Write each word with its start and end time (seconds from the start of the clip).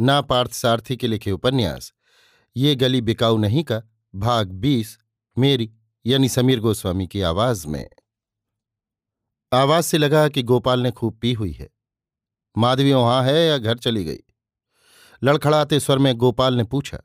ना 0.00 0.20
पार्थ 0.20 0.52
सारथी 0.52 0.96
के 0.96 1.06
लिखे 1.06 1.30
उपन्यास। 1.30 1.92
ये 2.56 2.74
गली 2.74 3.00
बिकाऊ 3.00 3.38
नहीं 3.38 3.64
का, 3.64 3.82
भाग 4.14 4.50
बीस, 4.52 4.98
मेरी, 5.38 5.74
यानी 6.06 6.28
समीर 6.28 6.60
गोस्वामी 6.60 7.06
की 7.06 7.20
आवाज़ 7.20 7.66
में। 7.66 7.88
आवाज़ 9.52 9.84
से 9.84 9.98
लगा 9.98 10.28
कि 10.28 10.42
गोपाल 10.42 10.80
ने 10.80 10.90
खूब 10.90 11.18
पी 11.18 11.32
हुई 11.32 11.52
है। 11.52 11.70
माधवी 12.58 12.92
वहाँ 12.92 13.24
है 13.24 13.46
या 13.46 13.58
घर 13.58 13.78
चली 13.78 14.04
गई? 14.04 14.18
लड़खड़ाते 15.24 15.80
स्वर 15.80 15.98
में 15.98 16.14
गोपाल 16.14 16.54
ने 16.54 16.64
पूछा। 16.64 16.98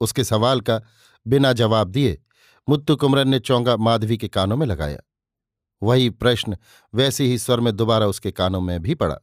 उसके 0.00 0.24
सवाल 0.24 0.60
का 0.60 0.82
बिना 1.26 1.52
जवाब 1.52 1.88
दिए 1.88 2.22
मुत्तु 2.68 2.96
कुमरन 2.96 3.28
ने 3.28 3.38
चौंगा 3.38 3.76
माधवी 3.76 4.16
के 4.16 4.28
कानों 4.28 4.56
में 4.56 4.66
लगाया। 4.66 4.98
वही 5.82 6.10
प्रश्न 6.10 6.56
वैसे 6.94 7.24
ही 7.24 7.38
स्वर 7.38 7.60
में 7.60 7.76
दोबारा 7.76 8.06
उसके 8.06 8.30
कानों 8.30 8.60
में 8.60 8.82
भी 8.82 8.94
पड़ा। 8.94 9.18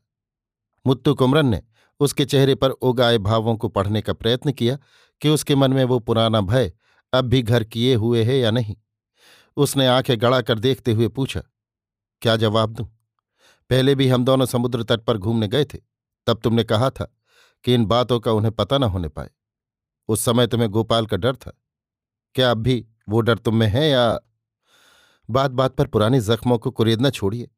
मुत्तु 0.87 1.15
कुमरन 1.15 1.45
ने 1.45 1.63
उसके 1.99 2.25
चेहरे 2.25 2.55
पर 2.55 2.69
उगाए 2.69 3.17
भावों 3.17 3.55
को 3.57 3.67
पढ़ने 3.67 4.01
का 4.01 4.13
प्रयत्न 4.13 4.51
किया 4.51 4.77
कि 5.21 5.29
उसके 5.29 5.55
मन 5.55 5.73
में 5.73 5.83
वो 5.83 5.99
पुराना 5.99 6.41
भय 6.41 6.71
अब 7.13 7.25
भी 7.25 7.41
घर 7.41 7.63
किए 7.63 7.95
हुए 7.95 8.23
है 8.23 8.37
या 8.39 8.51
नहीं। 8.51 8.75
उसने 9.57 9.87
आँखें 9.87 10.19
गड़ा 10.21 10.41
कर 10.41 10.59
देखते 10.59 10.91
हुए 10.91 11.07
पूछा, 11.07 11.41
क्या 12.21 12.35
जवाब 12.35 12.73
दूँ? 12.73 12.87
पहले 13.69 13.95
भी 13.95 14.07
हम 14.07 14.25
दोनों 14.25 14.45
समुद्र 14.45 14.83
तट 14.83 15.01
पर 15.01 15.17
घूमने 15.17 15.47
गए 15.47 15.65
थे, 15.65 15.77
तब 16.27 16.39
तुमने 16.43 16.63
कहा 16.63 16.89
था 16.89 17.11
कि 17.65 17.73
इन 17.73 17.85
बातों 17.85 18.19
का 18.19 18.31
उन्हें 18.31 18.51
पता 18.51 18.77
न 18.77 18.83
होने 18.83 19.07
पाए। 19.07 19.29
उस 20.09 20.21
समय 20.21 20.47
तुम्हें 20.47 20.69
गोपाल 20.69 21.05
का 21.05 21.17
डर 21.17 21.35
था। 21.35 21.59
क्या 22.35 22.51
अब 22.51 22.57
भी 22.57 22.85
वो 23.09 23.21
डर 23.21 23.37
तुम 23.37 23.55
में 23.55 23.67
है 23.67 23.89
या 23.89 24.19
बात 25.29 25.51
बात 25.51 25.75
पर 25.75 25.87
पुराने 25.87 26.19
जख्मों 26.21 26.57
को 26.57 26.71
कुरेदना 26.71 27.09
छोड़िए। 27.09 27.49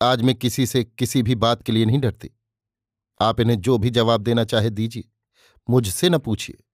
आज 0.00 0.22
मैं 0.22 0.34
किसी 0.34 0.66
से 0.66 0.84
किसी 0.84 1.22
भी 1.22 1.34
बात 1.34 1.62
के 1.62 1.72
लिए 1.72 1.84
नहीं 1.84 2.00
डरती। 2.00 2.30
आप 3.20 3.40
इन्हें 3.40 3.60
जो 3.60 3.78
भी 3.78 3.90
जवाब 3.90 4.20
देना 4.20 4.44
चाहे 4.44 4.70
दीजिए, 4.70 5.04
मुझसे 5.70 6.08
न 6.08 6.18
पूछिए। 6.18 6.64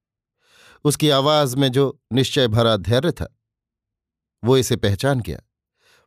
उसकी 0.85 1.11
आवाज़ 1.11 1.57
में 1.57 1.73
जो 1.73 2.01
निश्चय 2.13 2.49
भरा 2.49 2.77
धैर्य 2.77 3.13
था, 3.13 3.39
वो 4.45 4.57
इसे 4.57 4.77
पहचान 4.77 5.21
गया। 5.21 5.39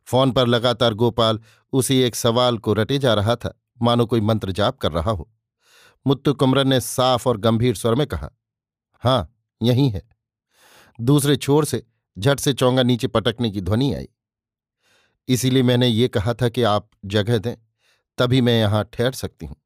फ़ोन 0.06 0.32
पर 0.32 0.46
लगातार 0.46 0.94
गोपाल 0.94 1.40
उसी 1.72 1.98
एक 1.98 2.16
सवाल 2.16 2.58
को 2.58 2.72
रटे 2.72 2.98
जा 2.98 3.14
रहा 3.14 3.36
था, 3.36 3.62
मानो 3.82 4.06
कोई 4.06 4.20
मंत्र 4.20 4.52
जाप 4.52 4.78
कर 4.78 4.92
रहा 4.92 5.10
हो। 5.10 5.32
मुत्तु 6.06 6.34
कुमरन 6.34 6.68
ने 6.68 6.80
साफ़ 6.80 7.28
और 7.28 7.36
गंभीर 7.36 7.74
स्वर 7.74 7.94
में 7.94 8.06
कहा, 8.06 8.30
हाँ, 9.02 9.36
यही 9.62 9.88
है। 9.88 10.08
दूसरे 11.00 11.36
छोर 11.36 11.64
से 11.64 11.86
झट 12.18 12.40
से 12.40 12.52
चौंगा 12.52 12.82
नीचे 12.82 13.06
पटकने 13.06 13.50
की 13.50 13.60
ध्वनि 13.60 13.94
आई। 13.94 14.08
इसीलिए 15.28 15.62
मैंने 15.62 15.88
ये 15.88 16.08
कहा 16.08 16.34
था 16.34 16.48
कि 16.48 16.62
आप 16.62 16.90
जगह 17.04 17.38
दें, 17.38 17.56
तभी 18.18 18.40
मैं 18.40 18.58
यहाँ 18.60 18.84
ठहर 18.92 19.12
सकती 19.12 19.46
हूँ। 19.46 19.56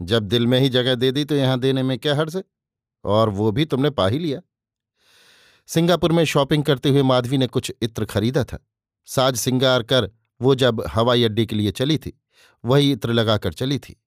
जब 0.00 0.22
दिल 0.22 0.46
में 0.46 0.58
ही 0.60 0.68
जगह 0.68 0.94
दे 0.94 1.10
दी 1.12 1.24
तो 1.24 1.34
यहाँ 1.34 1.58
देने 1.60 1.82
में 1.82 1.98
क्या 1.98 2.14
हर्ज 2.14 2.36
है? 2.36 2.42
और 3.04 3.28
वो 3.28 3.50
भी 3.52 3.64
तुमने 3.64 3.90
पा 3.90 4.06
ही 4.08 4.18
लिया। 4.18 4.40
सिंगापुर 5.68 6.12
में 6.12 6.24
शॉपिंग 6.24 6.64
करते 6.64 6.88
हुए 6.88 7.02
माधवी 7.02 7.38
ने 7.38 7.46
कुछ 7.46 7.72
इत्र 7.82 8.04
खरीदा 8.04 8.44
था। 8.44 8.58
साज 9.04 9.36
सिंगार 9.36 9.82
कर 9.82 10.10
वो 10.40 10.54
जब 10.54 10.82
हवाई 10.88 11.24
अड्डे 11.24 11.46
के 11.46 11.56
लिए 11.56 11.70
चली 11.70 11.98
थी, 11.98 12.12
वही 12.64 12.92
इत्र 12.92 13.12
लगाकर 13.12 13.52
चली 13.52 13.78
थी। 13.78 14.00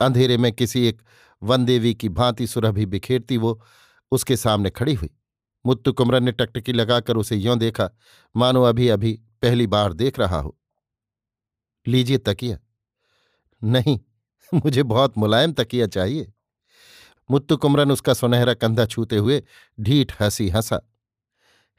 अंधेरे 0.00 0.36
में 0.36 0.52
किसी 0.52 0.86
एक 0.86 1.02
वनदेवी 1.42 1.94
की 1.94 2.08
भांति 2.08 2.46
सुरभि 2.46 2.86
बिखेरती 2.86 3.36
वो 3.36 3.60
उसके 4.12 4.36
सामने 4.36 4.70
खड़ी 4.70 4.94
हुई। 4.94 5.10
मुत्तु 5.66 5.92
कुमरन 5.92 6.24
ने 6.24 6.32
टकटकी 6.32 6.72
लगाकर 6.72 7.16
उसे 7.16 7.36
यों 7.36 7.58
देखा, 7.58 7.90
मानो 8.36 8.62
अभी 8.62 8.88
अभी 8.88 9.12
पहली 9.42 9.66
बार 9.66 9.92
देख 9.92 10.18
रहा 10.18 10.40
हो। 10.40 10.58
लीजिए 11.86 12.18
तकिया। 12.18 12.58
नहीं 13.62 13.98
मुझे 14.64 14.82
बहुत 14.82 15.18
मुलायम 15.18 15.52
तकिया 15.52 15.86
चाहिए। 15.86 16.32
मुत्तु 17.30 17.56
कुमरन 17.56 17.90
उसका 17.90 18.14
सुनहरा 18.14 18.54
कंधा 18.54 18.86
छूते 18.86 19.16
हुए 19.16 19.42
ढीठ 19.80 20.12
हँसी 20.22 20.48
हंसा। 20.48 20.80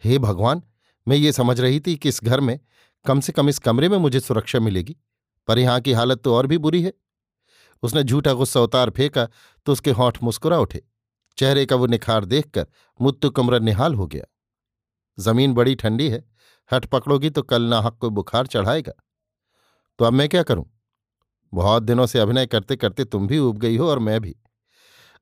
हे 0.03 0.17
भगवान, 0.19 0.61
मैं 1.07 1.17
ये 1.17 1.31
समझ 1.31 1.59
रही 1.59 1.79
थी 1.79 1.95
कि 1.95 2.09
इस 2.09 2.23
घर 2.23 2.39
में 2.39 2.59
कम 3.05 3.19
से 3.19 3.33
कम 3.33 3.49
इस 3.49 3.59
कमरे 3.59 3.89
में 3.89 3.97
मुझे 3.97 4.19
सुरक्षा 4.19 4.59
मिलेगी, 4.59 4.95
पर 5.47 5.59
यहाँ 5.59 5.79
की 5.81 5.93
हालत 5.93 6.21
तो 6.23 6.35
और 6.35 6.47
भी 6.47 6.57
बुरी 6.57 6.81
है। 6.83 6.93
उसने 7.83 8.03
झूठा 8.03 8.33
गुस्सा 8.33 8.59
उतार 8.59 8.89
फेंका 8.89 9.27
तो 9.65 9.71
उसके 9.71 9.91
होठ 9.91 10.23
मुस्कुरा 10.23 10.59
उठे। 10.59 10.81
चेहरे 11.37 11.65
का 11.65 11.75
वो 11.75 11.85
निखार 11.85 12.25
देखकर 12.25 12.67
मुत्तु 13.01 13.29
कुमरन 13.29 13.63
निहाल 13.63 13.95
हो 13.95 14.07
गया। 14.07 14.23
ज़मीन 15.17 15.53
बड़ी 15.53 15.75
ठंडी 15.75 16.09
है, 16.09 16.23
हट 16.71 16.85
पकड़ोगी 16.85 17.29
तो 17.29 17.41
कल 17.41 17.61
नाहक 17.61 17.97
को 17.97 18.09
बुखार 18.09 18.47
चढ़ाएगा। 18.47 18.93
तो 19.99 20.05
अब 20.05 20.13
मैं 20.13 20.29
क्या 20.29 20.43
करूँ? 20.43 20.65
बहुत 21.53 21.83
दिनों 21.83 22.05
से 22.05 22.19
अभिनय 22.19 22.45
करते 22.45 22.75
करते 22.75 23.05
तुम 23.05 23.27
भी 23.27 23.39
उब 23.39 23.57
गई 23.57 23.77
हो 23.77 23.89
और 23.89 23.99
मैं 23.99 24.19
भी। 24.21 24.35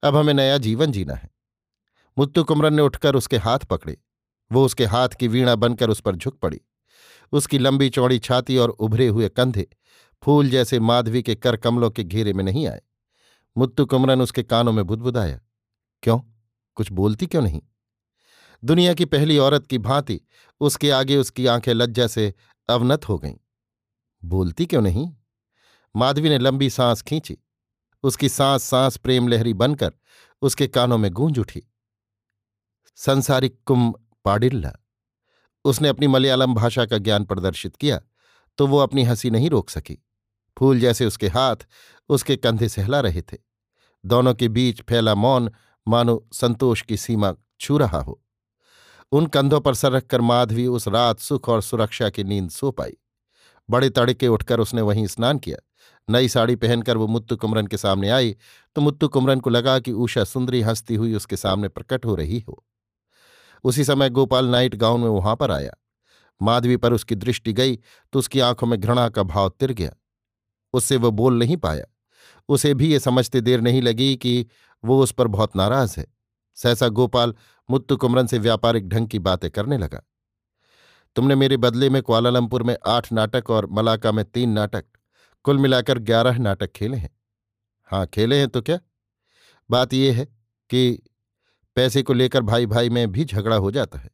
अब 0.03 0.15
हमें 0.15 0.33
नया 0.33 0.57
जीवन 0.57 0.91
जीना 0.91 1.13
है। 1.13 1.29
मुत्तु 2.17 2.43
कुमरन 2.43 2.73
ने 2.73 2.81
उठकर 2.81 3.15
उसके 3.15 3.37
हाथ 3.37 3.59
पकड़े। 3.59 3.97
वो 4.51 4.65
उसके 4.65 4.85
हाथ 4.85 5.09
की 5.09 5.27
वीणा 5.27 5.55
बनकर 5.55 5.89
उस 5.89 6.01
पर 6.01 6.15
झुक 6.15 6.39
पड़ी। 6.39 6.61
उसकी 7.31 7.57
लंबी 7.57 7.89
चौड़ी 7.89 8.19
छाती 8.19 8.57
और 8.57 8.69
उभरे 8.69 9.07
हुए 9.07 9.29
कंधे 9.29 9.67
फूल 10.23 10.49
जैसे 10.49 10.79
माधवी 10.79 11.23
के 11.23 11.35
कर 11.35 11.57
कमलों 11.57 11.89
के 11.91 12.03
घेरे 12.03 12.33
में 12.33 12.43
नहीं 12.43 12.67
आए। 12.67 12.81
मुत्तु 13.57 13.85
कुमरन 13.85 14.21
उसके 14.21 14.43
कानों 14.43 14.71
में 14.71 14.85
बुदबुदाया, 14.85 15.39
क्यों? 16.03 16.19
कुछ 16.75 16.91
बोलती 16.91 17.25
क्यों 17.25 17.41
नहीं? 17.41 17.61
दुनिया 18.63 18.93
की 18.93 19.05
पहली 19.05 19.37
औरत 19.37 19.67
की 19.67 19.77
भांति 19.77 20.21
उसके 20.59 20.91
आगे 20.91 21.17
उसकी 21.17 21.45
आँखें 21.45 21.73
लज्जा 21.73 22.07
से 22.07 22.33
अवनत 22.69 23.09
हो 23.09 23.17
गईं। 23.17 23.35
बोलती 24.23 24.65
क्यों 24.65 24.81
नहीं? 24.81 25.15
माधवी 25.95 26.29
ने 26.29 26.37
लंबी 26.37 26.69
सांस 26.69 27.01
खींची। 27.01 27.37
उसकी 28.03 28.29
सांस 28.29 28.63
सांस 28.63 28.97
प्रेम 28.97 29.27
लहरी 29.27 29.53
बनकर 29.53 29.93
उसके 30.41 30.67
कानों 30.67 30.97
में 30.97 31.11
गूंज 31.11 31.39
उठी। 31.39 31.61
संसारिक 32.97 33.57
कुम 33.65 33.91
पाडिल्ला। 34.25 34.71
उसने 35.65 35.87
अपनी 35.87 36.07
मलयालम 36.07 36.53
भाषा 36.53 36.85
का 36.85 36.97
ज्ञान 36.97 37.25
प्रदर्शित 37.25 37.75
किया 37.75 37.99
तो 38.57 38.67
वो 38.67 38.77
अपनी 38.77 39.03
हँसी 39.03 39.29
नहीं 39.29 39.49
रोक 39.49 39.69
सकी। 39.69 39.97
फूल 40.57 40.79
जैसे 40.79 41.05
उसके 41.05 41.27
हाथ 41.27 41.55
उसके 42.09 42.35
कंधे 42.35 42.69
सहला 42.69 42.99
रहे 42.99 43.21
थे। 43.21 43.37
दोनों 44.03 44.33
के 44.33 44.47
बीच 44.47 44.81
फैला 44.81 45.15
मौन 45.15 45.51
मानो 45.87 46.27
संतोष 46.33 46.81
की 46.81 46.97
सीमा 46.97 47.33
छू 47.59 47.77
रहा 47.77 47.99
हो। 47.99 48.21
उन 49.11 49.25
कंधों 49.25 49.59
पर 49.61 49.75
सर 49.75 49.91
रखकर 49.91 50.21
माधवी 50.21 50.67
उस 50.67 50.87
रात 50.87 51.19
सुख 51.19 51.49
और 51.49 51.61
सुरक्षा 51.61 52.09
की 52.09 52.23
नींद 52.23 52.49
सो 52.49 52.71
पाई। 52.71 52.97
बड़े 53.69 53.89
तड़के 53.89 54.27
उठकर 54.27 54.59
उसने 54.59 54.81
वहीं 54.81 55.07
स्नान 55.07 55.39
किया। 55.39 55.57
नई 56.09 56.27
साड़ी 56.27 56.55
पहनकर 56.55 56.97
वो 56.97 57.07
मुत्तु 57.07 57.35
कुमरन 57.37 57.67
के 57.67 57.77
सामने 57.77 58.09
आई 58.09 58.35
तो 58.75 58.81
मुत्तु 58.81 59.07
कुमरन 59.07 59.39
को 59.39 59.49
लगा 59.49 59.79
कि 59.79 59.91
उषा 59.91 60.23
सुंदरी 60.23 60.61
हंसती 60.61 60.95
हुई 60.95 61.13
उसके 61.15 61.37
सामने 61.37 61.67
प्रकट 61.67 62.05
हो 62.05 62.15
रही 62.15 62.39
हो। 62.39 62.63
उसी 63.63 63.83
समय 63.83 64.09
गोपाल 64.09 64.45
नाइट 64.45 64.75
गाउन 64.75 65.01
में 65.01 65.07
वहाँ 65.07 65.35
पर 65.35 65.51
आया। 65.51 65.71
माधवी 66.41 66.77
पर 66.77 66.93
उसकी 66.93 67.15
दृष्टि 67.15 67.53
गई 67.53 67.75
तो 68.13 68.19
उसकी 68.19 68.39
आँखों 68.39 68.67
में 68.67 68.79
घृणा 68.79 69.09
का 69.09 69.23
भाव 69.23 69.49
तिर 69.49 69.71
गया। 69.71 69.93
उससे 70.73 70.97
वो 70.97 71.11
बोल 71.11 71.39
नहीं 71.39 71.57
पाया। 71.57 71.85
उसे 72.49 72.73
भी 72.73 72.91
ये 72.91 72.99
समझते 72.99 73.41
देर 73.41 73.61
नहीं 73.61 73.81
लगी 73.81 74.15
कि 74.15 74.45
वो 74.83 75.01
उस 75.03 75.11
पर 75.11 75.27
बहुत 75.27 75.55
नाराज़ 75.55 75.99
है। 75.99 76.05
सहसा 76.55 76.87
गोपाल 76.87 77.33
मुत्तु 77.69 77.97
कुमरन 77.97 78.27
से 78.27 78.37
व्यापारिक 78.37 78.87
ढंग 78.89 79.07
की 79.07 79.19
बातें 79.19 79.49
करने 79.51 79.77
लगा। 79.77 80.01
तुमने 81.15 81.35
मेरे 81.35 81.57
बदले 81.57 81.89
में 81.89 82.01
क्वालालंपुर 82.03 82.63
में 82.63 82.75
आठ 82.87 83.11
नाटक 83.11 83.49
और 83.49 83.65
मलाका 83.65 84.11
में 84.11 84.23
तीन 84.25 84.49
नाटक 84.49 84.85
कुल 85.45 85.57
मिलाकर 85.57 85.99
ग्यारह 85.99 86.37
नाटक 86.37 86.71
खेले 86.71 86.97
हैं। 86.97 87.09
हाँ 87.89 88.05
खेले 88.05 88.39
हैं 88.39 88.47
तो 88.47 88.61
क्या? 88.61 88.79
बात 89.69 89.93
यह 89.93 90.17
है 90.17 90.25
कि 90.69 91.01
पैसे 91.77 92.03
को 92.03 92.13
लेकर 92.13 92.41
भाई 92.41 92.65
भाई 92.65 92.89
में 92.89 93.11
भी 93.11 93.25
झगड़ा 93.25 93.55
हो 93.55 93.71
जाता 93.71 93.99
है। 93.99 94.09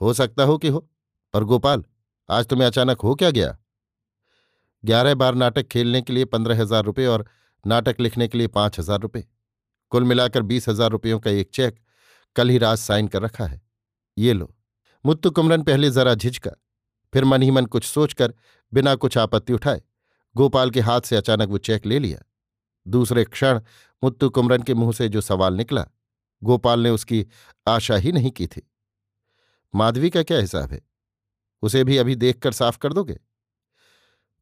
हो 0.00 0.12
सकता 0.12 0.42
हो 0.42 0.56
कि 0.58 0.68
हो, 0.68 0.88
पर 1.34 1.44
गोपाल, 1.44 1.84
आज 2.28 2.46
तुम्हें 2.46 2.66
अचानक 2.66 3.00
हो 3.00 3.14
क्या 3.14 3.30
गया? 3.30 3.56
ग्यारह 4.84 5.14
बार 5.14 5.34
नाटक 5.34 5.68
खेलने 5.68 6.02
के 6.02 6.12
लिए 6.12 6.24
पंद्रह 6.26 6.60
हज़ार 6.60 6.84
रुपये 6.84 7.06
और 7.06 7.26
नाटक 7.64 8.00
लिखने 8.00 8.28
के 8.28 8.38
लिए 8.38 8.46
पाँच 8.48 8.78
हज़ार 8.78 9.00
रुपये। 9.00 9.24
कुल 9.92 10.04
मिलाकर 10.04 10.42
बीस 10.42 10.68
हज़ार 10.68 10.90
रुपयों 10.90 11.18
का 11.20 11.30
एक 11.30 11.50
चेक 11.50 11.78
कल 12.36 12.48
ही 12.48 12.58
रात 12.58 12.78
साइन 12.78 13.08
कर 13.08 13.22
रखा 13.22 13.46
है। 13.46 13.60
ये 14.16 14.32
लो। 14.32 14.54
मुत्तु 15.04 15.30
कुमरन 15.30 15.62
पहले 15.62 15.90
जरा 15.90 16.14
झिझका, 16.14 16.50
फिर 17.12 17.24
मन 17.24 17.42
ही 17.42 17.50
मन 17.50 17.66
कुछ 17.66 17.84
सोचकर 17.84 18.34
बिना 18.72 18.94
कुछ 18.94 19.18
आपत्ति 19.18 19.52
उठाए 19.52 19.80
गोपाल 20.36 20.70
के 20.70 20.80
हाथ 20.80 21.00
से 21.00 21.16
अचानक 21.16 21.48
वो 21.48 21.58
चेक 21.58 21.86
ले 21.86 21.98
लिया। 21.98 22.18
दूसरे 22.88 23.24
क्षण 23.24 23.60
मुत्तु 24.04 24.30
कुमरन 24.30 24.62
के 24.62 24.74
मुँह 24.74 24.92
से 24.92 25.08
जो 25.08 25.20
सवाल 25.20 25.54
निकला, 25.54 25.86
गोपाल 26.42 26.80
ने 26.80 26.90
उसकी 26.90 27.26
आशा 27.68 27.96
ही 27.96 28.12
नहीं 28.12 28.30
की 28.30 28.46
थी। 28.46 28.70
माधवी 29.74 30.10
का 30.10 30.22
क्या 30.22 30.38
हिसाब 30.38 30.72
है? 30.72 30.80
उसे 31.62 31.84
भी 31.84 31.96
अभी 31.96 32.16
देखकर 32.16 32.52
साफ़ 32.52 32.78
कर 32.78 32.92
दोगे? 32.92 33.18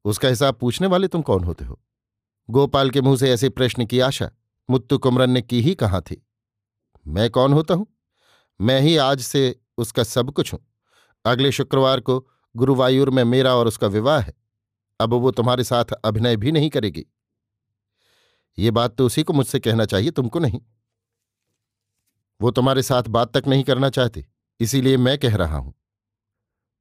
उसका 0.04 0.28
हिसाब 0.28 0.54
पूछने 0.54 0.86
वाले 0.86 1.08
तुम 1.08 1.22
कौन 1.22 1.44
होते 1.44 1.64
हो? 1.64 1.82
गोपाल 2.50 2.90
के 2.90 3.00
मुँह 3.00 3.16
से 3.16 3.32
ऐसे 3.32 3.48
प्रश्न 3.48 3.86
की 3.86 4.00
आशा 4.00 4.30
मुत्तु 4.70 4.98
कुमरन 4.98 5.30
ने 5.30 5.42
की 5.42 5.60
ही 5.60 5.74
कहाँ 5.74 6.00
थी? 6.00 6.26
मैं 7.06 7.30
कौन 7.30 7.52
होता 7.52 7.74
हूँ? 7.74 7.86
मैं 8.60 8.80
ही 8.80 8.96
आज 8.96 9.20
से 9.20 9.60
उसका 9.78 10.02
सब 10.02 10.30
कुछ 10.30 10.52
हूँ। 10.52 10.60
अगले 11.24 11.52
शुक्रवार 11.52 12.00
को 12.00 12.28
गुरुवायूर 12.56 13.10
में 13.10 13.24
मेरा 13.24 13.54
और 13.54 13.66
उसका 13.66 13.86
विवाह 13.86 14.20
है। 14.20 14.45
अब 15.00 15.14
वो 15.14 15.30
तुम्हारे 15.30 15.64
साथ 15.64 15.92
अभिनय 16.04 16.36
भी 16.36 16.52
नहीं 16.52 16.70
करेगी। 16.70 17.04
ये 18.58 18.70
बात 18.70 18.96
तो 18.96 19.06
उसी 19.06 19.22
को 19.22 19.32
मुझसे 19.32 19.60
कहना 19.60 19.84
चाहिए, 19.84 20.10
तुमको 20.10 20.38
नहीं। 20.38 20.60
वो 22.40 22.50
तुम्हारे 22.50 22.82
साथ 22.82 23.02
बात 23.02 23.36
तक 23.36 23.46
नहीं 23.48 23.64
करना 23.64 23.90
चाहती, 23.90 24.24
इसीलिए 24.60 24.96
मैं 24.96 25.18
कह 25.18 25.36
रहा 25.36 25.56
हूँ। 25.56 25.74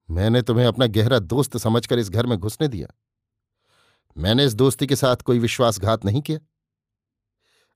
मैंने 0.09 0.41
तुम्हें 0.41 0.65
अपना 0.65 0.85
गहरा 0.87 1.19
दोस्त 1.19 1.57
समझकर 1.57 1.99
इस 1.99 2.09
घर 2.09 2.25
में 2.25 2.37
घुसने 2.37 2.67
दिया। 2.67 2.87
मैंने 4.15 4.45
इस 4.45 4.53
दोस्ती 4.53 4.87
के 4.87 4.95
साथ 4.95 5.15
कोई 5.15 5.39
विश्वासघात 5.39 6.05
नहीं 6.05 6.21
किया। 6.21 6.39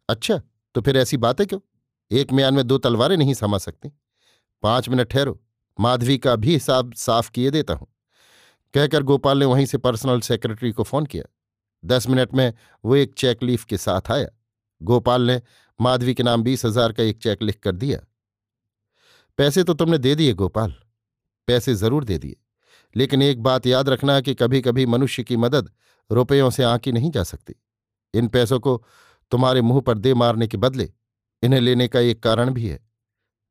अच्छा 0.09 0.41
तो 0.75 0.81
फिर 0.81 0.97
ऐसी 0.97 1.17
बात 1.17 1.41
क्यों? 1.41 1.59
एक 2.11 2.31
म्यान 2.33 2.53
में 2.53 2.67
दो 2.67 2.77
तलवारें 2.77 3.15
नहीं 3.17 3.33
समा 3.33 3.57
सकती। 3.57 3.91
पाँच 4.63 4.89
मिनट 4.89 5.07
ठहरो, 5.07 5.39
माधवी 5.79 6.17
का 6.17 6.35
भी 6.35 6.53
हिसाब 6.53 6.93
साफ़ 6.93 7.31
किए 7.31 7.51
देता 7.51 7.73
हूँ। 7.73 7.87
कहकर 8.73 9.03
गोपाल 9.03 9.39
ने 9.39 9.45
वहीं 9.45 9.65
से 9.65 9.77
पर्सनल 9.77 10.19
सेक्रेटरी 10.19 10.71
को 10.71 10.83
फ़ोन 10.83 11.05
किया। 11.05 11.23
दस 11.85 12.09
मिनट 12.09 12.33
में 12.33 12.53
वो 12.85 12.95
एक 12.95 13.13
चेक 13.13 13.43
लीफ 13.43 13.63
के 13.65 13.77
साथ 13.77 14.11
आया। 14.11 14.27
गोपाल 14.81 15.21
ने, 15.21 15.41
माधवी 15.81 16.13
के 16.13 16.23
नाम 16.23 16.43
बीस 16.43 16.65
हज़ार 16.65 16.91
का 16.91 17.03
एक 17.03 17.17
चेक 17.17 17.41
लिख 17.41 17.59
कर 17.59 17.71
दिया। 17.71 17.99
पैसे 19.37 19.63
तो 19.63 19.73
तुमने 19.73 19.97
दे 19.97 20.15
दिए 20.15 20.33
गोपाल। 20.33 20.75
पैसे 21.47 21.75
ज़रूर 21.75 22.03
दे 22.03 22.17
दिए। 22.17 22.35
लेकिन 22.95 23.21
एक 23.21 23.43
बात 23.43 23.67
याद 23.67 23.89
रखना 23.89 24.21
कि 24.21 24.33
कभी 24.35 24.61
कभी 24.61 24.85
मनुष्य 24.85 25.23
की 25.23 25.37
मदद 25.37 25.71
रुपयों 26.11 26.49
से 26.49 26.63
आंकी 26.63 26.91
नहीं 26.91 27.11
जा 27.11 27.23
सकती। 27.23 27.55
इन 28.13 28.27
पैसों 28.27 28.59
को 28.59 28.85
तुम्हारे 29.31 29.61
मुँह 29.61 29.81
पर 29.81 29.97
दे 29.97 30.13
मारने 30.13 30.47
के 30.47 30.57
बदले 30.57 30.93
इन्हें 31.43 31.59
लेने 31.61 31.87
का 31.87 31.99
एक 31.99 32.23
कारण 32.23 32.49
भी 32.49 32.67
है। 32.67 32.79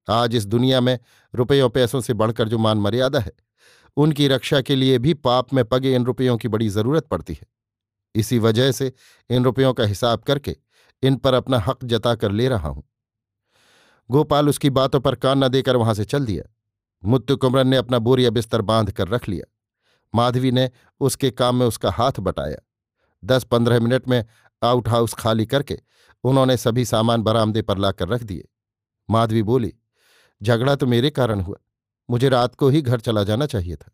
आज 0.08 0.34
इस 0.34 0.46
दुनिया 0.46 0.80
में 0.80 0.98
रुपयों 1.34 1.68
पैसों 1.68 2.00
से 2.00 2.14
बढ़कर 2.14 2.48
जो 2.48 2.58
मान 2.58 2.78
मर्यादा 2.78 3.18
है 3.18 3.32
उनकी 3.98 4.28
रक्षा 4.28 4.60
के 4.60 4.76
लिए 4.76 4.98
भी 4.98 5.14
पाप 5.14 5.54
में 5.54 5.64
पगे 5.64 5.94
इन 5.94 6.04
रुपयों 6.04 6.36
की 6.36 6.48
बड़ी 6.48 6.68
ज़रूरत 6.68 7.06
पड़ती 7.06 7.34
है। 7.34 7.46
इसी 8.14 8.38
वजह 8.38 8.72
से 8.72 8.92
इन 9.30 9.44
रुपयों 9.44 9.72
का 9.72 9.84
हिसाब 9.84 10.20
करके 10.20 10.56
इन 11.02 11.16
पर 11.16 11.34
अपना 11.34 11.58
हक 11.58 11.84
जताकर 11.84 12.32
ले 12.32 12.48
रहा 12.48 12.68
हूँ। 12.68 12.84
गोपाल 14.10 14.48
उसकी 14.48 14.70
बातों 14.70 15.00
पर 15.00 15.14
कान 15.14 15.44
न 15.44 15.48
देकर 15.48 15.76
वहाँ 15.76 15.94
से 15.94 16.04
चल 16.04 16.26
दिया। 16.26 16.44
मुत्तु 17.04 17.36
कुमरन 17.36 17.68
ने 17.68 17.76
अपना 17.76 17.98
बोरिया 17.98 18.30
बिस्तर 18.30 18.60
बाँध 18.60 18.90
कर 18.92 19.08
रख 19.08 19.28
लिया। 19.28 19.52
माधवी 20.14 20.50
ने 20.50 20.70
उसके 21.00 21.30
काम 21.30 21.56
में 21.56 21.66
उसका 21.66 21.90
हाथ 21.90 22.12
बटाया। 22.20 22.56
दस 23.24 23.44
पंद्रह 23.44 23.80
मिनट 23.80 24.08
में 24.08 24.24
आउट 24.62 24.88
हाउस 24.88 25.14
खाली 25.14 25.46
करके 25.46 25.78
उन्होंने 26.24 26.56
सभी 26.56 26.84
सामान 26.84 27.22
बरामदे 27.22 27.62
पर 27.62 27.78
लाकर 27.78 28.08
रख 28.08 28.22
दिए। 28.22 28.48
माधवी 29.10 29.42
बोली, 29.42 29.74
झगड़ा 30.42 30.74
तो 30.76 30.86
मेरे 30.86 31.10
कारण 31.10 31.40
हुआ। 31.40 31.56
मुझे 32.08 32.28
रात 32.28 32.54
को 32.54 32.68
ही 32.68 32.82
घर 32.82 33.00
चला 33.00 33.22
जाना 33.22 33.46
चाहिए 33.46 33.76
था। 33.76 33.90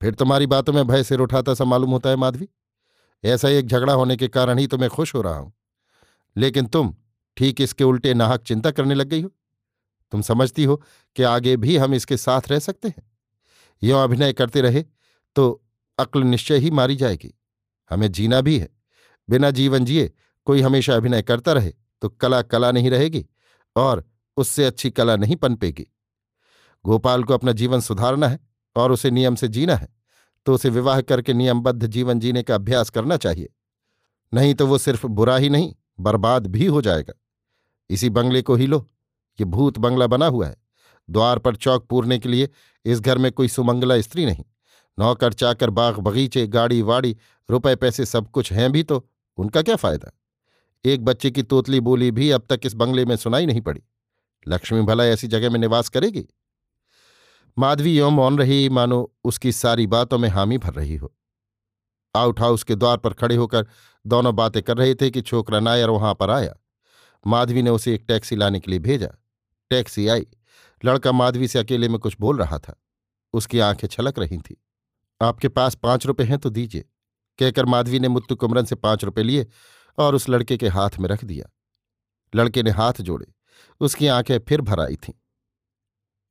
फिर 0.00 0.14
तुम्हारी 0.14 0.46
बातों 0.46 0.72
में 0.72 0.86
भय 0.86 1.02
सिर 1.04 1.20
उठाता 1.20 1.54
सा 1.54 1.64
मालूम 1.64 1.90
होता 1.90 2.10
है 2.10 2.16
माधवी। 2.16 2.48
ऐसा 3.24 3.48
एक 3.48 3.66
झगड़ा 3.66 3.92
होने 3.92 4.16
के 4.16 4.28
कारण 4.28 4.58
ही 4.58 4.66
तो 4.66 4.78
मैं 4.78 4.88
खुश 4.90 5.14
हो 5.14 5.22
रहा 5.22 5.36
हूँ। 5.36 5.52
लेकिन 6.36 6.66
तुम 6.66 6.94
ठीक 7.36 7.60
इसके 7.60 7.84
उल्टे 7.84 8.14
नाहक 8.14 8.42
चिंता 8.42 8.70
करने 8.70 8.94
लग 8.94 9.08
गई 9.08 9.22
हो। 9.22 9.32
तुम 10.12 10.22
समझती 10.22 10.64
हो 10.64 10.76
कि 11.16 11.22
आगे 11.22 11.56
भी 11.56 11.76
हम 11.76 11.94
इसके 11.94 12.16
साथ 12.16 12.48
रह 12.48 12.58
सकते 12.58 12.88
हैं। 12.88 13.02
यों 13.82 14.02
अभिनय 14.04 14.32
करते 14.32 14.60
रहे 14.60 14.84
तो 15.36 15.50
अक्ल 15.98 16.22
निश्चय 16.22 16.58
ही 16.58 16.70
मारी 16.70 16.96
जाएगी। 16.96 17.34
हमें 17.90 18.10
जीना 18.12 18.40
भी 18.40 18.58
है। 18.58 18.68
बिना 19.28 19.50
जीवन 19.50 19.84
जिए 19.84 20.10
कोई 20.46 20.60
हमेशा 20.60 20.94
अभिनय 20.94 21.22
करता 21.22 21.52
रहे 21.52 21.72
तो 22.02 22.08
कला 22.10 22.40
कला 22.42 22.70
नहीं 22.72 22.90
रहेगी 22.90 23.26
और 23.76 24.04
उससे 24.36 24.64
अच्छी 24.64 24.90
कला 24.90 25.16
नहीं 25.16 25.36
पनपेगी। 25.36 25.86
गोपाल 26.84 27.24
को 27.24 27.34
अपना 27.34 27.52
जीवन 27.52 27.80
सुधारना 27.80 28.28
है 28.28 28.38
और 28.76 28.92
उसे 28.92 29.10
नियम 29.10 29.34
से 29.34 29.48
जीना 29.48 29.76
है 29.76 29.88
तो 30.46 30.54
उसे 30.54 30.70
विवाह 30.70 31.00
करके 31.00 31.32
नियमबद्ध 31.34 31.86
जीवन 31.86 32.20
जीने 32.20 32.42
का 32.42 32.54
अभ्यास 32.54 32.90
करना 32.90 33.16
चाहिए। 33.16 33.48
नहीं 34.32 34.54
तो 34.54 34.66
वो 34.66 34.78
सिर्फ़ 34.78 35.06
बुरा 35.06 35.36
ही 35.36 35.48
नहीं, 35.48 35.74
बर्बाद 36.00 36.46
भी 36.46 36.66
हो 36.66 36.82
जाएगा। 36.82 37.14
इसी 37.90 38.10
बंगले 38.10 38.42
को 38.42 38.54
ही 38.54 38.66
लो, 38.66 38.78
ये 39.40 39.44
भूत 39.44 39.78
बंगला 39.78 40.06
बना 40.06 40.26
हुआ 40.26 40.46
है। 40.46 40.56
द्वार 41.08 41.38
पर 41.38 41.56
चौक 41.56 41.86
पूरने 41.86 42.18
के 42.18 42.28
लिए 42.28 42.48
इस 42.84 43.00
घर 43.00 43.18
में 43.18 43.30
कोई 43.32 43.48
सुमंगला 43.48 44.00
स्त्री 44.00 44.26
नहीं। 44.26 44.44
नौकर, 44.98 45.32
चाकर, 45.32 45.70
बाग 45.70 45.98
बगीचे, 45.98 46.46
गाड़ी, 46.46 46.82
वाड़ी, 46.82 47.16
रुपए, 47.50 47.74
पैसे 47.76 48.06
सब 48.06 48.30
कुछ 48.30 48.52
हैं 48.52 48.72
भी 48.72 48.82
तो 48.82 49.08
उनका 49.38 49.62
क्या 49.62 49.76
फ़ायदा? 49.76 50.10
एक 50.84 51.04
बच्चे 51.04 51.30
की 51.30 51.42
तोतली 51.42 51.80
बोली 51.80 52.10
भी 52.10 52.30
अब 52.30 52.46
तक 52.50 52.60
इस 52.64 52.74
बंगले 52.74 53.04
में 53.04 53.16
सुनाई 53.16 53.46
नहीं 53.46 53.60
पड़ी। 53.60 53.82
लक्ष्मी 54.48 54.82
भला 54.82 55.04
ऐसी 55.04 55.26
जगह 55.26 55.50
में 55.50 55.60
निवास 55.60 55.88
करेगी? 55.88 56.26
माधवी 57.58 57.98
यों 57.98 58.10
मौन 58.10 58.38
रही, 58.38 58.68
मानो 58.68 59.14
उसकी 59.24 59.52
सारी 59.52 59.86
बातों 59.86 60.18
में 60.18 60.28
हामी 60.28 60.58
भर 60.58 60.72
रही 60.72 60.96
हो। 60.96 61.14
आउट 62.16 62.40
हाउस 62.40 62.62
के 62.62 62.74
द्वार 62.74 62.96
पर 62.96 63.14
खड़े 63.14 63.36
होकर 63.36 63.66
दोनों 64.06 64.36
बातें 64.36 64.62
कर 64.62 64.76
रहे 64.76 64.94
थे 64.94 65.10
कि 65.10 65.22
छोकरा 65.22 65.60
नायर 65.60 65.90
वहाँ 65.90 66.14
पर 66.14 66.30
आया। 66.30 66.54
माधवी 67.26 67.62
ने 67.62 67.70
उसे 67.70 67.94
एक 67.94 68.04
टैक्सी 68.08 68.36
लाने 68.36 68.60
के 68.60 68.70
लिए 68.70 68.80
भेजा। 68.80 69.08
टैक्सी 69.70 70.08
आई। 70.08 70.26
लड़का 70.84 71.12
माधवी 71.12 71.48
से 71.48 71.58
अकेले 71.58 71.88
में 71.88 71.98
कुछ 71.98 72.16
बोल 72.20 72.38
रहा 72.38 72.58
था। 72.58 72.82
उसकी 73.32 73.58
आँखें 73.58 73.88
छलक 73.88 74.18
रही 74.18 74.38
थीं। 74.38 74.54
आपके 75.22 75.48
पास 75.48 75.74
पाँच 75.74 76.06
रुपए 76.06 76.24
हैं 76.24 76.38
तो 76.38 76.50
दीजिए। 76.50 76.84
कहकर 77.38 77.64
माधवी 77.64 78.00
ने 78.00 78.08
मुत्तु 78.08 78.36
कुमरन 78.36 78.64
से 78.64 78.74
पाँच 78.74 79.04
रुपए 79.04 79.22
लिए 79.22 79.46
और 79.98 80.14
उस 80.14 80.28
लड़के 80.28 80.56
के 80.56 80.68
हाथ 80.68 80.90
में 81.00 81.08
रख 81.08 81.24
दिया। 81.24 81.46
लड़के 82.34 82.62
ने 82.62 82.70
हाथ 82.70 82.92
जोड़े। 83.00 83.26
उसकी 83.80 84.06
आँखें 84.06 84.38
फिर 84.38 84.60
भर 84.60 84.80
आई 84.80 84.96
थीं। 84.96 85.14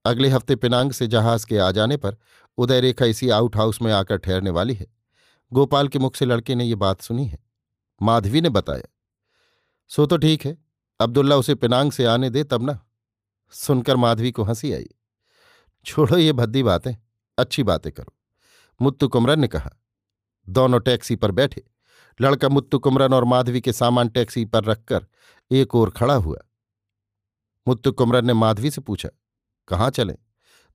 अगले 0.07 0.29
हफ़्ते 0.29 0.55
पिनांग 0.55 0.91
से 0.91 1.07
जहाज़ 1.07 1.45
के 1.45 1.57
आ 1.57 1.71
जाने 1.71 1.97
पर 1.97 2.17
उदय 2.57 2.81
रेखा 2.81 3.05
इसी 3.05 3.29
आउट 3.29 3.55
हाउस 3.55 3.81
में 3.81 3.93
आकर 3.93 4.17
ठहरने 4.17 4.49
वाली 4.49 4.73
है। 4.73 4.87
गोपाल 5.53 5.87
के 5.87 5.99
मुख 5.99 6.15
से 6.15 6.25
लड़के 6.25 6.55
ने 6.55 6.65
ये 6.65 6.75
बात 6.75 7.01
सुनी 7.01 7.25
है। 7.25 7.39
माधवी 8.01 8.41
ने 8.41 8.49
बताया। 8.49 8.93
सो 9.87 10.05
तो 10.05 10.17
ठीक 10.17 10.45
है, 10.45 10.57
अब्दुल्ला 10.99 11.35
उसे 11.35 11.55
पिनांग 11.55 11.91
से 11.91 12.05
आने 12.05 12.29
दे 12.29 12.43
तब 12.43 12.63
ना। 12.63 12.79
सुनकर 13.51 13.95
माधवी 13.95 14.31
को 14.31 14.43
हँसी 14.43 14.73
आई। 14.73 14.87
छोड़ो 15.85 16.17
ये 16.17 16.33
भद्दी 16.33 16.63
बातें, 16.63 16.95
अच्छी 17.37 17.63
बातें 17.63 17.91
करो। 17.91 18.13
मुत्तु 18.81 19.07
कुमरन 19.07 19.39
ने 19.39 19.47
कहा, 19.47 19.69
दोनों 20.49 20.79
टैक्सी 20.79 21.15
पर 21.15 21.31
बैठे। 21.31 21.63
लड़का 22.21 22.49
मुत्तु 22.49 22.79
कुमरन 22.79 23.13
और 23.13 23.23
माधवी 23.23 23.61
के 23.61 23.73
सामान 23.73 24.09
टैक्सी 24.09 24.45
पर 24.45 24.63
रखकर 24.63 25.05
एक 25.51 25.75
ओर 25.75 25.89
खड़ा 25.89 26.13
हुआ। 26.13 26.37
मुत्तु 27.67 27.91
कुमरन 27.91 28.27
ने 28.27 28.33
माधवी 28.33 28.71
से 28.71 28.81
पूछा 28.81 29.09
कहाँ 29.67 29.89
चले? 29.89 30.13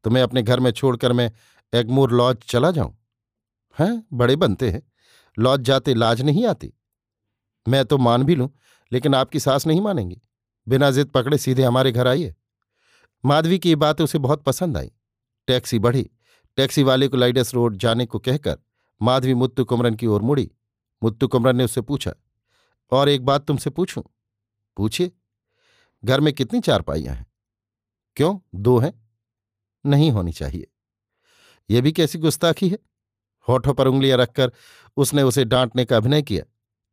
तुम्हें 0.04 0.22
अपने 0.22 0.42
घर 0.42 0.60
में 0.60 0.70
छोड़कर 0.70 1.12
मैं 1.12 1.30
एगमोर 1.72 2.12
लॉज 2.12 2.36
चला 2.36 2.70
जाऊँ? 2.70 2.96
हैं, 3.78 4.06
बड़े 4.12 4.36
बनते 4.36 4.70
हैं। 4.70 4.82
लॉज 5.38 5.60
जाते 5.60 5.94
लाज 5.94 6.22
नहीं 6.22 6.46
आती। 6.46 6.72
मैं 7.66 7.84
तो 7.84 7.98
मान 7.98 8.22
भी 8.22 8.34
लूँ, 8.34 8.48
लेकिन 8.92 9.14
आपकी 9.14 9.40
सास 9.40 9.66
नहीं 9.66 9.80
मानेंगी। 9.80 10.20
बिना 10.68 10.90
जिद 10.90 11.08
पकड़े 11.08 11.38
सीधे 11.38 11.62
हमारे 11.62 11.92
घर 11.92 12.08
आइए। 12.08 12.34
माधवी 13.24 13.58
की 13.58 13.68
ये 13.68 13.76
बात 13.76 14.00
उसे 14.00 14.18
बहुत 14.18 14.42
पसंद 14.42 14.76
आई। 14.76 14.92
टैक्सी 15.46 15.78
बढ़ी। 15.78 16.10
टैक्सी 16.56 16.82
वाले 16.82 17.08
को 17.08 17.16
लाइडस 17.16 17.54
रोड 17.54 17.76
जाने 17.76 18.06
को 18.06 18.18
कहकर 18.18 18.58
माधवी 19.00 19.34
मुत्तु 19.34 19.64
कुमरन 19.64 19.94
की 19.94 20.06
ओर 20.06 20.22
मुड़ी। 20.22 20.50
मुत्तु 21.02 21.28
कुमरन 21.28 21.56
ने 21.56 21.64
उससे 21.64 21.80
पूछा, 21.80 22.12
और 22.92 23.08
एक 23.08 23.24
बात 23.24 23.46
तुमसे 23.46 23.70
पूछूँ? 23.70 24.02
पूछिए। 24.76 25.12
घर 26.04 26.20
में 26.20 26.32
कितनी 26.34 26.60
चारपाइयाँ 26.60 27.14
हैं? 27.14 27.31
क्यों? 28.16 28.38
दो 28.54 28.78
हैं। 28.78 28.92
नहीं 29.86 30.10
होनी 30.10 30.32
चाहिए। 30.32 30.66
यह 31.70 31.80
भी 31.80 31.92
कैसी 31.92 32.18
गुस्ताखी 32.18 32.68
है? 32.68 32.78
होठों 33.48 33.74
पर 33.74 33.86
उंगलियाँ 33.86 34.18
रखकर 34.18 34.52
उसने 34.96 35.22
उसे 35.22 35.44
डांटने 35.44 35.84
का 35.84 35.96
अभिनय 35.96 36.22
किया 36.22 36.44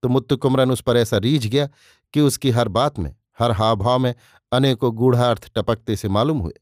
तो 0.03 0.09
मुत्तु 0.09 0.37
कुमरन 0.37 0.71
उस 0.71 0.81
पर 0.81 0.97
ऐसा 0.97 1.17
रीझ 1.17 1.47
गया 1.47 1.67
कि 2.13 2.21
उसकी 2.21 2.51
हर 2.51 2.67
बात 2.67 2.99
में, 2.99 3.15
हर 3.39 3.51
हाव 3.51 3.75
भाव 3.75 3.99
में 3.99 4.13
अनेकों 4.51 4.93
गूढ़ार्थ 4.93 5.51
टपकते 5.55 5.95
से 5.95 6.09
मालूम 6.09 6.37
हुए। 6.37 6.53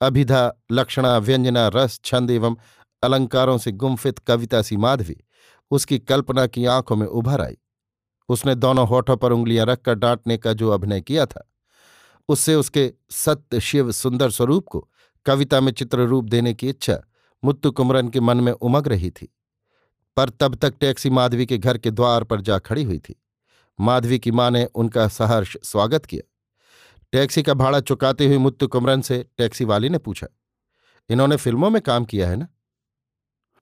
अभिधा, 0.00 0.52
लक्षणा, 0.72 1.16
व्यंजना, 1.18 1.68
रस, 1.68 2.00
छंद 2.04 2.30
एवं 2.30 2.56
अलंकारों 3.02 3.58
से 3.58 3.72
गुम्फित 3.72 4.18
कविता 4.18 4.62
सी 4.62 4.76
माधवी 4.76 5.16
उसकी 5.70 5.98
कल्पना 5.98 6.46
की 6.46 6.64
आँखों 6.64 6.96
में 6.96 7.06
उभर 7.06 7.40
आई। 7.40 7.56
उसने 8.28 8.54
दोनों 8.54 8.86
होठों 8.88 9.16
पर 9.16 9.32
उंगलियाँ 9.32 9.66
रखकर 9.66 9.94
डांटने 9.94 10.36
का 10.38 10.52
जो 10.52 10.70
अभिनय 10.70 11.00
किया 11.00 11.26
था 11.26 11.48
उससे 12.28 12.54
उसके 12.54 12.92
सत्य 13.10 13.60
शिव 13.60 13.92
सुंदर 13.92 14.30
स्वरूप 14.30 14.66
को 14.66 14.88
कविता 15.26 15.60
में 15.60 15.72
चित्र 15.72 16.06
रूप 16.06 16.24
देने 16.24 16.54
की 16.54 16.68
इच्छा 16.68 17.00
मुत्तु 17.42 17.70
कुमरन 17.70 18.08
के 18.08 18.20
मन 18.20 18.40
में 18.40 18.52
उमग 18.52 18.88
रही 18.88 19.10
थी। 19.10 19.34
पर 20.16 20.30
तब 20.30 20.54
तक 20.54 20.74
टैक्सी 20.80 21.10
माधवी 21.10 21.46
के 21.46 21.58
घर 21.58 21.78
के 21.78 21.90
द्वार 21.90 22.24
पर 22.24 22.40
जा 22.40 22.58
खड़ी 22.58 22.82
हुई 22.82 22.98
थी। 22.98 23.14
माधवी 23.78 24.18
की 24.18 24.30
माँ 24.30 24.50
ने 24.50 24.64
उनका 24.64 25.06
सहर्ष 25.08 25.56
स्वागत 25.64 26.06
किया। 26.06 26.22
टैक्सी 27.12 27.42
का 27.42 27.54
भाड़ा 27.54 27.80
चुकाते 27.80 28.26
हुए 28.26 28.38
मुत्तु 28.38 28.66
कुमरन 28.68 29.00
से 29.00 29.24
टैक्सी 29.38 29.64
वाली 29.64 29.88
ने 29.88 29.98
पूछा, 29.98 30.26
इन्होंने 31.10 31.36
फ़िल्मों 31.36 31.70
में 31.70 31.80
काम 31.82 32.04
किया 32.04 32.28
है 32.28 32.36
ना? 32.36 32.48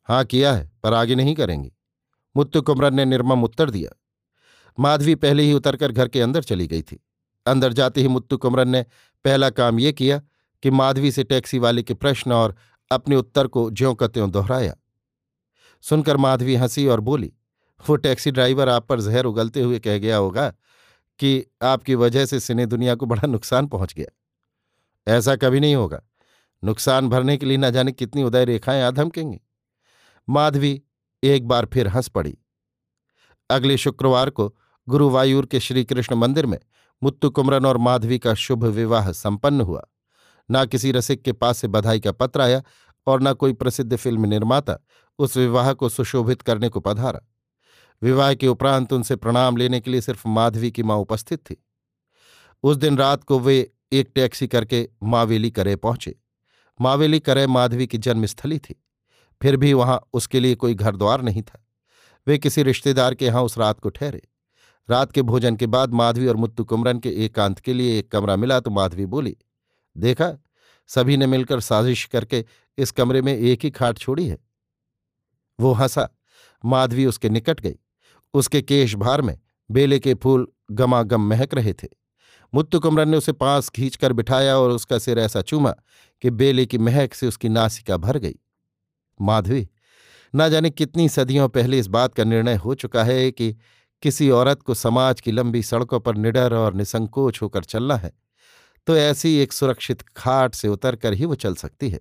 हाँ 0.08 0.24
किया 0.24 0.52
है, 0.54 0.70
पर 0.82 0.94
आगे 0.94 1.14
नहीं 1.14 1.34
करेंगी। 1.34 1.72
मुत्तु 2.36 2.62
कुमरन 2.62 2.94
ने 2.94 3.04
निर्मम 3.04 3.44
उत्तर 3.44 3.70
दिया। 3.70 3.90
माधवी 4.78 5.14
पहले 5.14 5.42
ही 5.42 5.52
उतरकर 5.52 5.92
घर 5.92 6.08
के 6.08 6.20
अंदर 6.20 6.42
चली 6.42 6.66
गई 6.66 6.82
थी। 6.82 7.00
अंदर 7.46 7.72
जाते 7.72 8.00
ही 8.00 8.08
मुत्तु 8.08 8.36
कुमरन 8.36 8.68
ने 8.68 8.82
पहला 9.24 9.50
काम 9.50 9.80
ये 9.80 9.92
किया 9.92 10.18
कि 10.62 10.70
माधवी 10.70 11.12
से 11.12 11.24
टैक्सी 11.24 11.58
वाले 11.58 11.82
के 11.82 11.94
प्रश्न 11.94 12.32
और 12.32 12.56
अपने 12.90 13.16
उत्तर 13.16 13.46
को 13.46 13.70
ज्यों 13.70 13.94
का 13.94 14.06
त्यों 14.06 14.30
दोहराया। 14.30 14.74
सुनकर 15.82 16.16
माधवी 16.16 16.54
हँसी 16.54 16.86
और 16.86 17.00
बोली, 17.00 17.32
वो 17.88 17.96
टैक्सी 17.96 18.30
ड्राइवर 18.30 18.68
आप 18.68 18.88
पर 18.88 19.00
जहर 19.00 19.24
उगलते 19.24 19.60
हुए 19.60 19.78
कह 19.78 19.98
गया 19.98 20.16
होगा 20.16 20.54
कि 21.18 21.46
आपकी 21.62 21.94
वजह 21.94 22.26
से 22.26 22.40
सिने 22.40 22.66
दुनिया 22.66 22.94
को 22.94 23.06
बड़ा 23.06 23.26
नुकसान 23.26 23.66
पहुँच 23.66 23.94
गया। 23.94 24.16
ऐसा 25.08 25.36
कभी 25.36 25.60
नहीं 25.60 25.74
होगा। 25.74 26.02
नुकसान 26.64 27.08
भरने 27.08 27.36
के 27.36 27.46
लिए 27.46 27.56
न 27.56 27.70
जाने 27.70 27.92
कितनी 27.92 28.22
उदय 28.22 28.44
रेखाएँ 28.44 28.82
आ 28.82 28.90
धमकेंगी। 28.90 29.40
माधवी 30.28 30.82
एक 31.22 31.48
बार 31.48 31.66
फिर 31.66 31.88
हंस 31.88 32.08
पड़ी। 32.08 32.38
अगले 33.50 33.76
शुक्रवार 33.76 34.30
को 34.30 34.56
गुरुवायूर 34.88 35.46
के 35.46 35.60
श्रीकृष्ण 35.60 36.16
मंदिर 36.16 36.46
में 36.46 36.58
मुत्तु 37.02 37.30
कुमरन 37.30 37.66
और 37.66 37.76
माधवी 37.76 38.18
का 38.18 38.34
शुभ 38.34 38.64
विवाह 38.64 39.12
संपन्न 39.12 39.60
हुआ। 39.60 39.86
न 40.50 40.66
किसी 40.66 40.92
रसिक 40.92 41.22
के 41.22 41.32
पास 41.32 41.58
से 41.58 41.68
बधाई 41.68 42.00
का 42.00 42.12
पत्र 42.12 42.40
आया 42.40 42.62
और 43.06 43.22
न 43.22 43.32
कोई 43.32 43.52
प्रसिद्ध 43.52 43.96
फ़िल्म 43.96 44.26
निर्माता 44.26 44.78
उस 45.18 45.36
विवाह 45.36 45.72
को 45.72 45.88
सुशोभित 45.88 46.42
करने 46.42 46.68
को 46.68 46.80
पधारा। 46.80 47.20
विवाह 48.02 48.34
के 48.34 48.48
उपरांत 48.48 48.92
उनसे 48.92 49.16
प्रणाम 49.16 49.56
लेने 49.56 49.80
के 49.80 49.90
लिए 49.90 50.00
सिर्फ़ 50.00 50.28
माधवी 50.28 50.70
की 50.70 50.82
माँ 50.82 50.96
उपस्थित 50.96 51.38
थी। 51.38 51.64
उस 52.62 52.76
दिन 52.76 52.98
रात 52.98 53.24
को 53.24 53.38
वे 53.38 53.72
एक 53.92 54.10
टैक्सी 54.14 54.48
करके 54.48 54.88
मावेली 55.02 55.50
करे 55.50 55.76
पहुँचे। 55.76 56.14
मावेली 56.80 57.20
करे 57.20 57.46
माधवी 57.46 57.86
की 57.86 57.98
जन्मस्थली 57.98 58.58
थी। 58.58 58.82
फिर 59.42 59.56
भी 59.56 59.72
वहाँ 59.72 60.00
उसके 60.12 60.40
लिए 60.40 60.54
कोई 60.54 60.74
घर 60.74 60.96
द्वार 60.96 61.22
नहीं 61.22 61.42
था। 61.42 61.66
वे 62.26 62.38
किसी 62.38 62.62
रिश्तेदार 62.62 63.14
के 63.14 63.26
यहाँ 63.26 63.42
उस 63.42 63.58
रात 63.58 63.80
को 63.80 63.88
ठहरे। 63.88 64.22
रात 64.90 65.12
के 65.12 65.22
भोजन 65.22 65.56
के 65.56 65.66
बाद 65.66 65.92
माधवी 65.92 66.26
और 66.26 66.36
मुत्तु 66.36 66.64
कुमरन 66.64 66.98
के 66.98 67.10
एकांत 67.24 67.58
के 67.58 67.72
लिए 67.72 67.98
एक 67.98 68.10
कमरा 68.10 68.36
मिला 68.36 68.60
तो 68.60 68.70
माधवी 68.70 69.06
बोली, 69.06 69.36
देखा, 69.96 70.32
सभी 70.86 71.16
ने 71.16 71.26
मिलकर 71.26 71.60
साजिश 71.60 72.04
करके 72.04 72.44
इस 72.78 72.90
कमरे 72.90 73.22
में 73.22 73.36
एक 73.36 73.64
ही 73.64 73.70
खाट 73.70 73.98
छोड़ी 73.98 74.26
है। 74.28 74.38
वो 75.60 75.72
हंसा। 75.72 76.08
माधवी 76.64 77.06
उसके 77.06 77.28
निकट 77.28 77.60
गई। 77.60 77.74
उसके 78.34 78.62
केश 78.62 78.94
भार 78.94 79.22
में 79.22 79.38
बेले 79.70 79.98
के 79.98 80.14
फूल 80.14 80.46
गमागम 80.70 81.28
महक 81.28 81.54
रहे 81.54 81.72
थे। 81.72 81.88
मुत्तु 82.54 82.80
कुमरन 82.80 83.08
ने 83.08 83.16
उसे 83.16 83.32
पास 83.32 83.68
खींचकर 83.68 84.12
बिठाया 84.12 84.56
और 84.56 84.70
उसका 84.70 84.98
सिर 84.98 85.18
ऐसा 85.18 85.42
चूमा 85.42 85.74
कि 86.22 86.30
बेले 86.30 86.66
की 86.66 86.78
महक 86.78 87.14
से 87.14 87.26
उसकी 87.26 87.48
नासिका 87.48 87.96
भर 87.96 88.18
गई। 88.18 88.34
माधवी, 89.20 89.68
ना 90.34 90.48
जाने 90.48 90.70
कितनी 90.70 91.08
सदियों 91.08 91.48
पहले 91.48 91.78
इस 91.78 91.86
बात 91.86 92.14
का 92.14 92.24
निर्णय 92.24 92.54
हो 92.54 92.74
चुका 92.74 93.04
है 93.04 93.30
कि 93.30 93.56
किसी 94.02 94.30
औरत 94.30 94.62
को 94.62 94.74
समाज 94.74 95.20
की 95.20 95.32
लंबी 95.32 95.62
सड़कों 95.62 96.00
पर 96.00 96.16
निडर 96.16 96.54
और 96.54 96.74
निसंकोच 96.74 97.42
होकर 97.42 97.64
चलना 97.64 97.96
है 97.96 98.12
तो 98.86 98.96
ऐसी 98.96 99.36
एक 99.36 99.52
सुरक्षित 99.52 100.02
खाट 100.16 100.54
से 100.54 100.68
उतरकर 100.68 101.12
ही 101.12 101.24
वो 101.24 101.34
चल 101.34 101.54
सकती 101.54 101.90
है। 101.90 102.00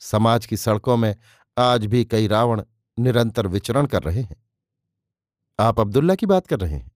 समाज 0.00 0.46
की 0.46 0.56
सड़कों 0.56 0.96
में 0.96 1.16
आज 1.58 1.86
भी 1.86 2.04
कई 2.04 2.26
रावण 2.26 2.62
निरंतर 2.98 3.46
विचरण 3.46 3.86
कर 3.86 4.02
रहे 4.02 4.22
हैं। 4.22 4.36
आप 5.58 5.80
अब्दुल्ला 5.80 6.14
की 6.14 6.26
बात 6.26 6.46
कर 6.46 6.60
रहे 6.60 6.74
हैं? 6.74 6.92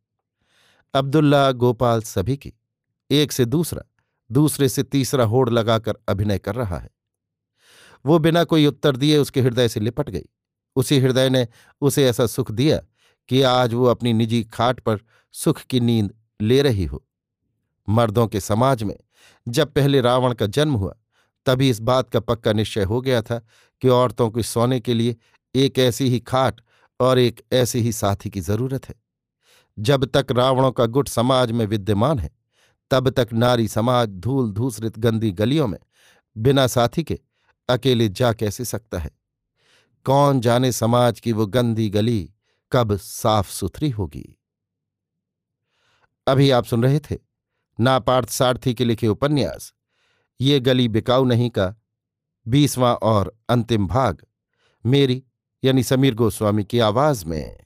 अब्दुल्ला, 0.94 1.52
गोपाल 1.52 2.02
सभी 2.02 2.36
की, 2.36 2.52
एक 3.10 3.32
से 3.32 3.44
दूसरा, 3.44 3.82
दूसरे 4.30 4.68
से 4.68 4.82
तीसरा 4.82 5.24
होड़ 5.24 5.50
लगाकर 5.50 5.94
अभिनय 6.08 6.38
कर 6.38 6.54
रहा 6.54 6.78
है। 6.78 6.90
वो 8.06 8.18
बिना 8.18 8.44
कोई 8.44 8.66
उत्तर 8.66 8.96
दिए 8.96 9.18
उसके 9.18 9.40
हृदय 9.40 9.68
से 9.68 9.80
लिपट 9.80 10.10
गई। 10.10 10.24
उसी 10.76 10.98
हृदय 11.00 11.30
ने 11.30 11.48
उसे 11.80 12.06
ऐसा 12.08 12.26
सुख 12.26 12.50
दिया 12.50 12.80
कि 13.30 13.42
आज 13.42 13.74
वो 13.74 13.84
अपनी 13.84 14.12
निजी 14.12 14.44
खाट 14.44 14.80
पर 14.80 14.98
सुख 15.32 15.60
की 15.60 15.80
नींद 15.80 16.14
ले 16.40 16.62
रही 16.62 16.84
हो। 16.84 17.06
मर्दों 17.88 18.26
के 18.26 18.40
समाज 18.40 18.82
में 18.82 18.96
जब 19.48 19.72
पहले 19.72 20.00
रावण 20.00 20.34
का 20.34 20.46
जन्म 20.46 20.74
हुआ, 20.74 20.96
तभी 21.46 21.70
इस 21.70 21.80
बात 21.80 22.10
का 22.10 22.20
पक्का 22.20 22.52
निश्चय 22.52 22.84
हो 22.84 23.00
गया 23.00 23.22
था 23.22 23.46
कि 23.80 23.88
औरतों 23.88 24.30
को 24.30 24.42
सोने 24.42 24.80
के 24.80 24.94
लिए 24.94 25.16
एक 25.54 25.78
ऐसी 25.78 26.08
ही 26.08 26.20
खाट 26.20 26.60
और 27.00 27.18
एक 27.18 27.44
ऐसे 27.52 27.78
ही 27.78 27.92
साथी 27.92 28.30
की 28.30 28.40
ज़रूरत 28.40 28.88
है। 28.88 28.94
जब 29.78 30.04
तक 30.04 30.26
रावणों 30.32 30.72
का 30.72 30.86
गुट 30.86 31.08
समाज 31.08 31.52
में 31.52 31.66
विद्यमान 31.66 32.18
है, 32.18 32.30
तब 32.90 33.10
तक 33.10 33.28
नारी 33.32 33.68
समाज 33.68 34.08
धूल 34.08 34.52
धूसरित 34.52 34.98
गंदी 34.98 35.30
गलियों 35.30 35.66
में 35.66 35.78
बिना 36.36 36.66
साथी 36.66 37.02
के 37.02 37.18
अकेले 37.68 38.08
जा 38.08 38.32
कैसे 38.32 38.64
सकता 38.64 38.98
है? 38.98 39.10
कौन 40.04 40.40
जाने 40.40 40.72
समाज 40.72 41.20
की 41.20 41.32
वो 41.32 41.46
गंदी 41.46 41.90
गली 41.90 42.34
कब 42.72 42.96
साफ़ 42.96 43.50
सुथरी 43.50 43.90
होगी? 43.90 44.38
अभी 46.26 46.50
आप 46.50 46.64
सुन 46.64 46.82
रहे 46.82 47.00
थे 47.00 47.18
नापार्थ 47.80 48.28
सारथी 48.28 48.74
के 48.74 48.84
लिखे 48.84 49.08
उपन्यास, 49.08 49.72
ये 50.40 50.60
गली 50.60 50.88
बिकाऊ 50.88 51.24
नहीं 51.24 51.50
का 51.50 51.74
बीसवां 52.46 52.94
और 52.94 53.36
अंतिम 53.48 53.86
भाग, 53.86 54.24
मेरी 54.84 55.22
यानी 55.64 55.82
समीर 55.82 56.14
गोस्वामी 56.14 56.64
की 56.64 56.78
आवाज़ 56.78 57.24
में। 57.26 57.58